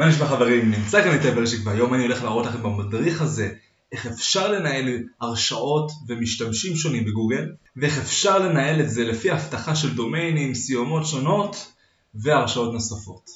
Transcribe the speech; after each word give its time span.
מה 0.00 0.08
נשמע 0.08 0.26
חברים? 0.26 0.70
נמצא 0.70 1.02
כאן 1.02 1.12
איתי 1.12 1.30
ברשיק 1.30 1.60
והיום 1.66 1.94
אני 1.94 2.02
הולך 2.02 2.22
להראות 2.22 2.46
לכם 2.46 2.62
במדריך 2.62 3.22
הזה 3.22 3.48
איך 3.92 4.06
אפשר 4.06 4.52
לנהל 4.52 4.88
הרשאות 5.20 5.92
ומשתמשים 6.08 6.76
שונים 6.76 7.04
בגוגל 7.04 7.52
ואיך 7.76 7.98
אפשר 7.98 8.38
לנהל 8.38 8.80
את 8.80 8.90
זה 8.90 9.04
לפי 9.04 9.30
הבטחה 9.30 9.76
של 9.76 9.94
דומיינים, 9.94 10.54
סיומות 10.54 11.06
שונות 11.06 11.72
והרשאות 12.14 12.72
נוספות. 12.72 13.30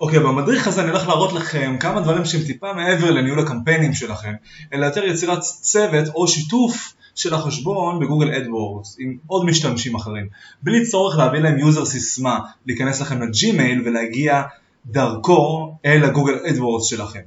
אוקיי, 0.00 0.18
okay, 0.18 0.22
במדריך 0.22 0.66
הזה 0.66 0.82
אני 0.82 0.90
הולך 0.90 1.08
להראות 1.08 1.32
לכם 1.32 1.76
כמה 1.80 2.00
דברים 2.00 2.24
שהם 2.24 2.42
טיפה 2.42 2.72
מעבר 2.72 3.10
לניהול 3.10 3.40
הקמפיינים 3.40 3.94
שלכם, 3.94 4.32
אלא 4.72 4.86
יותר 4.86 5.04
יצירת 5.04 5.40
צוות 5.40 6.08
או 6.14 6.28
שיתוף 6.28 6.94
של 7.14 7.34
החשבון 7.34 8.00
ב 8.00 8.05
Google 8.05 8.34
AdWords 8.34 8.96
עם 8.98 9.16
עוד 9.26 9.44
משתמשים 9.44 9.94
אחרים, 9.94 10.28
בלי 10.62 10.86
צורך 10.86 11.18
להביא 11.18 11.40
להם 11.40 11.58
user 11.58 11.84
סיסמה, 11.84 12.38
להיכנס 12.66 13.00
לכם 13.00 13.22
ל 13.22 13.32
Gmail 13.32 13.82
ולהגיע 13.84 14.42
דרכו 14.86 15.74
אל 15.84 16.04
ה 16.04 16.09
Google 16.09 16.38
AdWords 16.50 16.86
שלכם. 16.86 17.20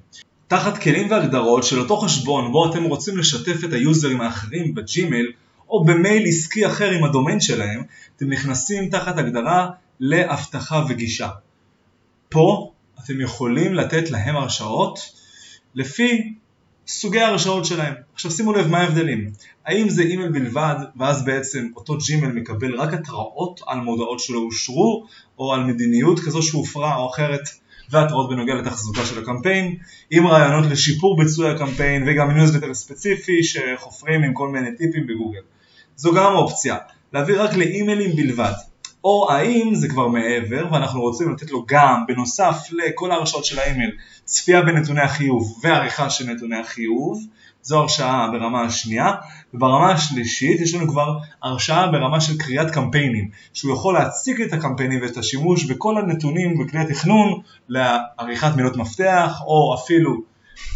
תחת 0.48 0.78
כלים 0.78 1.12
והגדרות 1.12 1.64
של 1.64 1.80
אותו 1.80 1.98
חשבון 1.98 2.52
בו 2.52 2.72
אתם 2.72 2.84
רוצים 2.84 3.18
לשתף 3.18 3.64
את 3.64 3.74
היוזרים 3.74 4.22
האחרים 4.22 4.76
ב 4.76 4.85
Gmail 4.85 5.32
או 5.70 5.84
במייל 5.84 6.28
עסקי 6.28 6.68
אחר 6.68 6.92
עם 6.92 7.04
הדומיין 7.04 7.40
שלהם, 7.40 7.84
אתם 8.16 8.30
נכנסים 8.30 8.90
תחת 8.90 9.18
הגדרה 9.18 9.70
לאבטחה 10.00 10.84
וגישה. 10.90 11.30
פה 12.30 12.72
אתם 13.04 13.22
יכולים 13.22 13.74
לתת 13.74 14.12
להם 14.12 14.36
הרשאות 14.36 15.00
לפי 15.76 16.34
סוגי 16.88 17.20
ההרשאות 17.20 17.66
שלהם. 17.66 17.94
עכשיו 18.14 18.32
שימו 18.32 18.54
לב 18.54 18.68
מה 18.68 18.78
ההבדלים. 18.78 19.32
האם 19.66 19.90
זה 19.90 20.02
אימייל 20.02 20.32
בלבד 20.32 20.76
ואז 20.96 21.26
בעצם 21.26 21.68
אותו 21.76 21.98
Gmail 21.98 22.32
מקבל 22.32 22.76
רק 22.76 22.94
התראות 22.94 23.62
על 23.68 23.80
מודעות 23.80 24.20
שלא 24.20 24.40
אושרו 24.40 25.08
או 25.40 25.54
על 25.54 25.64
מדיניות 25.64 26.20
כזו 26.20 26.42
שהופרה 26.42 26.96
או 26.96 27.10
אחרת 27.10 27.50
והתראות 27.90 28.30
בנוגע 28.30 28.56
לתחזוקה 28.56 29.06
של 29.06 29.22
הקמפיין 29.22 29.76
עם 30.12 30.28
רעיונות 30.28 30.72
לשיפור 30.72 31.18
ביצועי 31.18 31.52
הקמפיין 31.52 32.04
וגם 32.08 32.32
ניוזלטר 32.32 32.74
ספציפי 32.74 33.44
שחופרים 33.44 34.24
עם 34.24 34.34
כל 34.34 34.50
מיני 34.50 34.76
טיפים 34.78 35.08
בגוגל. 35.08 35.42
זו 35.96 36.14
גם 36.14 36.34
אופציה, 36.34 36.78
להעביר 37.14 37.44
רק 37.44 37.54
לאימיילים 37.54 38.16
בלבד. 38.16 38.54
או 39.04 39.32
האם 39.32 39.76
זה 39.76 39.90
כבר 39.90 40.08
מעבר 40.08 40.66
ואנחנו 40.72 41.02
רוצים 41.02 41.32
לתת 41.32 41.52
לו 41.52 41.64
גם 41.68 42.04
בנוסף 42.08 42.68
לכל 42.72 43.12
ההרשאות 43.12 43.46
של 43.46 43.60
האימייל 43.60 43.92
צפייה 44.26 44.62
בנתוני 44.62 45.02
החיוב 45.02 45.60
ועריכה 45.64 46.10
של 46.10 46.32
נתוני 46.32 46.58
החיוב 46.58 47.20
זו 47.64 47.80
הרשאה 47.80 48.28
ברמה 48.32 48.62
השנייה. 48.62 49.12
וברמה 49.54 49.92
השלישית 49.92 50.62
יש 50.62 50.76
לנו 50.76 50.88
כבר 50.88 51.18
הרשאה 51.44 51.88
ברמה 51.88 52.22
של 52.22 52.38
קריאת 52.38 52.72
קמפיינים 52.72 53.30
שהוא 53.54 53.74
יכול 53.74 53.94
להציג 53.94 54.42
את 54.42 54.54
הקמפיינים 54.54 55.02
ואת 55.02 55.18
השימוש 55.18 55.66
בכל 55.66 55.98
הנתונים 55.98 56.62
וכלי 56.62 56.80
התכנון 56.80 57.42
לעריכת 57.70 58.56
מילות 58.56 58.78
מפתח 58.78 59.42
או 59.48 59.76
אפילו 59.76 60.22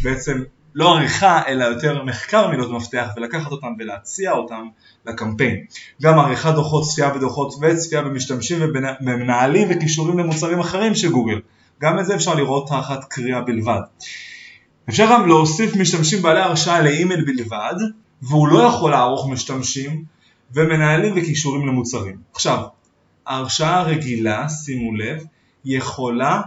בעצם 0.02 0.42
לא 0.78 0.96
עריכה 0.96 1.42
אלא 1.48 1.64
יותר 1.64 2.04
מחקר 2.04 2.50
מילות 2.50 2.70
מפתח 2.70 3.08
ולקחת 3.16 3.50
אותם 3.50 3.72
ולהציע 3.78 4.32
אותם 4.32 4.68
לקמפיין. 5.06 5.64
גם 6.02 6.18
עריכת 6.18 6.54
דוחות, 6.54 6.84
צפייה 6.84 7.10
בדוחות 7.10 7.54
וצפייה 7.60 8.02
במשתמשים 8.02 8.58
ובמנהלים 8.62 9.68
וקישורים 9.70 10.18
למוצרים 10.18 10.60
אחרים 10.60 10.94
של 10.94 11.10
גוגל. 11.10 11.40
גם 11.80 11.98
את 11.98 12.06
זה 12.06 12.14
אפשר 12.14 12.34
לראות 12.34 12.68
תחת 12.68 13.04
קריאה 13.04 13.40
בלבד. 13.40 13.80
אפשר 14.88 15.06
גם 15.12 15.28
להוסיף 15.28 15.76
משתמשים 15.76 16.22
בעלי 16.22 16.40
הרשאה 16.40 16.80
לאימייל 16.80 17.24
בלבד 17.24 17.74
והוא 18.22 18.48
לא 18.48 18.58
יכול 18.58 18.90
לערוך 18.90 19.28
משתמשים 19.28 20.04
ומנהלים 20.54 21.14
וקישורים 21.16 21.66
למוצרים. 21.66 22.16
עכשיו, 22.34 22.62
ההרשאה 23.26 23.80
הרגילה, 23.80 24.48
שימו 24.48 24.96
לב, 24.96 25.24
יכולה 25.64 26.42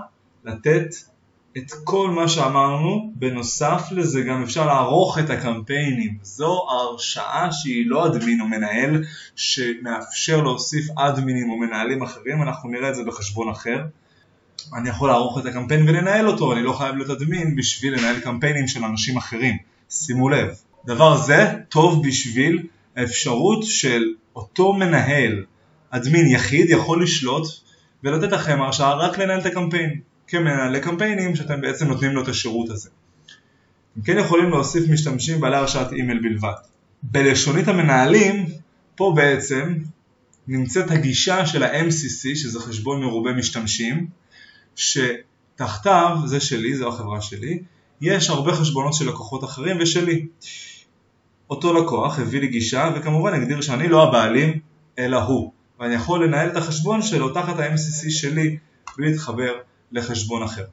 לתת 0.46 1.11
את 1.58 1.72
כל 1.84 2.10
מה 2.10 2.28
שאמרנו, 2.28 3.12
בנוסף 3.16 3.84
לזה 3.92 4.22
גם 4.22 4.44
אפשר 4.44 4.66
לערוך 4.66 5.20
את 5.20 5.30
הקמפיינים. 5.30 6.18
זו 6.22 6.66
הרשאה 6.70 7.52
שהיא 7.52 7.84
לא 7.88 8.06
אדמין 8.06 8.42
או 8.42 8.48
מנהל 8.48 9.04
שמאפשר 9.36 10.42
להוסיף 10.42 10.86
אדמינים 10.98 11.50
או 11.50 11.58
מנהלים 11.58 12.02
אחרים, 12.02 12.42
אנחנו 12.42 12.70
נראה 12.70 12.90
את 12.90 12.96
זה 12.96 13.04
בחשבון 13.04 13.50
אחר. 13.50 13.78
אני 14.78 14.90
יכול 14.90 15.10
לערוך 15.10 15.40
את 15.40 15.46
הקמפיין 15.46 15.90
ולנהל 15.90 16.28
אותו, 16.28 16.54
אני 16.54 16.64
לא 16.64 16.74
חייב 16.74 16.96
להיות 16.96 17.10
אדמין 17.10 17.56
בשביל 17.56 18.00
לנהל 18.00 18.20
קמפיינים 18.20 18.68
של 18.68 18.84
אנשים 18.84 19.18
אחרים. 19.18 19.58
שימו 19.90 20.30
לב, 20.30 20.50
דבר 20.86 21.18
זה 21.18 21.54
טוב 21.70 22.08
בשביל 22.08 22.68
האפשרות 22.96 23.64
של 23.64 24.04
אותו 24.36 24.74
מנהל, 24.74 25.46
אדמין 25.90 26.28
יחיד, 26.28 26.70
יכול 26.70 27.04
לשלוט 27.04 27.48
ולתת 28.04 28.32
לכם 28.32 28.62
הרשאה 28.62 28.94
רק 28.94 29.18
לנהל 29.18 29.40
את 29.40 29.46
הקמפיין. 29.46 30.11
כמנהלי 30.32 30.82
קמפיינים 30.82 31.36
שאתם 31.36 31.62
בעצם 31.62 31.88
נותנים 31.88 32.12
לו 32.12 32.24
את 32.24 32.28
השירות 32.28 32.70
הזה. 32.70 32.90
הם 33.96 34.02
כן 34.02 34.18
יכולים 34.18 34.50
להוסיף 34.50 34.90
משתמשים 34.90 35.42
בעלי 35.42 35.56
הרשאת 35.56 35.94
אימייל 35.94 36.20
בלבד. 36.22 36.54
בלשונית 37.04 37.68
המנהלים, 37.68 38.46
פה 38.96 39.14
בעצם 39.16 39.76
נמצאת 40.48 40.92
הגישה 40.92 41.46
של 41.46 41.64
ה-MCC, 41.64 42.36
שזה 42.36 42.60
חשבון 42.60 43.02
מרובה 43.02 43.34
משתמשים, 43.34 44.08
שתחתיו, 44.76 46.18
זה 46.26 46.40
שלי, 46.40 46.76
זו 46.76 46.88
החברה 46.88 47.22
שלי, 47.22 47.60
יש 48.02 48.30
הרבה 48.30 48.56
חשבונות 48.56 48.94
של 48.94 49.10
לקוחות 49.10 49.44
אחרים 49.44 49.78
ושלי. 49.80 50.26
אותו 51.50 51.74
לקוח 51.74 52.20
הביא 52.20 52.40
לי 52.40 52.48
גישה 52.48 52.92
וכמובן 52.96 53.34
הגדיר 53.34 53.62
שאני 53.62 53.88
לא 53.88 54.04
הבעלים 54.04 54.60
אלא 55.00 55.18
הוא 55.18 55.52
ואני 55.80 55.94
יכול 55.94 56.26
לנהל 56.26 56.50
את 56.50 56.56
החשבון 56.56 57.02
שלו 57.02 57.30
תחת 57.30 57.60
ה-MCC 57.60 58.10
שלי 58.10 58.58
בלי 58.98 59.12
להתחבר 59.12 59.54
לחשבון 59.92 60.44
אחר. 60.44 60.66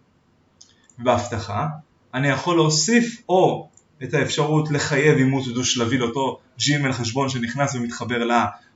בהבטחה 0.98 1.66
אני 2.14 2.28
יכול 2.28 2.56
להוסיף 2.56 3.22
או 3.28 3.68
את 4.02 4.14
האפשרות 4.14 4.70
לחייב 4.70 5.18
אימות 5.18 5.44
דו-שלבי 5.54 5.98
לאותו 5.98 6.38
Gmail 6.58 6.92
חשבון 6.92 7.28
שנכנס 7.28 7.74
ומתחבר 7.74 8.28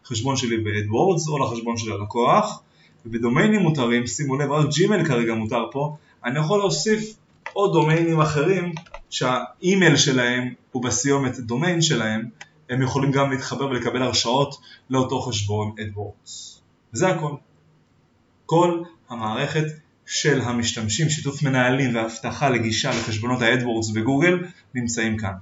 לחשבון 0.05 0.37
שלי 0.37 0.57
ב 0.57 0.66
AdWords 0.66 1.29
או 1.29 1.39
לחשבון 1.39 1.77
של 1.77 1.93
הלקוח 1.93 2.63
ובדומיינים 3.07 3.61
מותרים, 3.61 4.07
שימו 4.07 4.37
לב 4.37 4.51
רק 4.51 4.69
Gmail 4.69 5.05
כרגע 5.05 5.35
מותר 5.35 5.65
פה, 5.73 5.97
אני 6.25 6.39
יכול 6.39 6.59
להוסיף 6.59 7.17
עוד 7.53 7.73
דומיינים 7.73 8.21
אחרים 8.21 8.73
שהאימייל 9.11 9.97
שלהם 9.97 10.55
הוא 10.73 10.83
בסיומת 10.83 11.39
דומיין 11.41 11.83
שלהם, 11.83 12.29
הם 12.71 12.83
יכולים 12.83 13.13
גם 13.13 13.31
להתחבר 13.31 13.65
ולקבל 13.65 14.03
הרשאות 14.03 14.55
לאותו 14.91 15.21
חשבון 15.21 15.75
AdWords. 15.83 16.61
וזה 16.95 17.09
הכל. 17.09 17.35
כל 18.47 18.83
המערכת 19.09 19.65
של 20.13 20.41
המשתמשים, 20.41 21.11
שיתוף 21.11 21.43
מנהלים 21.43 21.95
ואבטחה 21.95 22.51
לגישה 22.51 22.91
לחשבונות 22.91 23.43
ה 23.43 23.49
AdWords 23.49 23.91
ב 23.91 23.97
Google 23.97 24.39
נמצאים 24.75 25.19
כאן. 25.19 25.33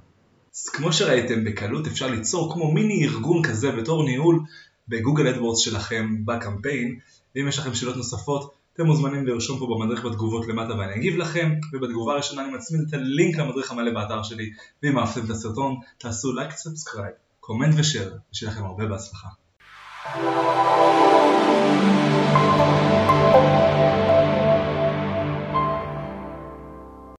אז 0.55 0.69
כמו 0.69 0.93
שראיתם 0.93 1.43
בקלות 1.43 1.87
אפשר 1.87 2.07
ליצור 2.07 2.53
כמו 2.53 2.71
מיני 2.71 3.03
ארגון 3.03 3.43
כזה 3.43 3.71
בתור 3.71 4.03
ניהול 4.03 4.39
ב 4.87 4.93
Google 4.93 5.27
AdWords 5.27 5.59
שלכם 5.59 6.25
בקמפיין. 6.25 6.99
ואם 7.35 7.47
יש 7.47 7.59
לכם 7.59 7.73
שאלות 7.73 7.95
נוספות 7.95 8.53
אתם 8.73 8.85
מוזמנים 8.85 9.27
לרשום 9.27 9.59
פה 9.59 9.67
במדריך 9.67 10.05
בתגובות 10.05 10.47
למטה 10.47 10.73
ואני 10.73 10.95
אגיב 10.95 11.17
לכם. 11.17 11.53
ובתגובה 11.73 12.13
הראשונה 12.13 12.45
אני 12.45 12.53
מצמיד 12.53 12.81
את 12.87 12.93
הלינק 12.93 13.37
למדריך 13.37 13.71
המלא 13.71 13.91
באתר 13.93 14.23
שלי. 14.23 14.51
ואם 14.83 14.99
אהבתם 14.99 15.25
את 15.25 15.29
הסרטון 15.29 15.75
תעשו 15.97 16.33
like, 16.33 16.51
subscribe, 16.51 17.13
comment 17.39 17.75
ו 17.77 17.82
share. 17.82 18.11
ושיהיה 18.33 18.51
לכם 18.51 18.65
הרבה 18.65 18.85
בהצלחה 18.85 19.27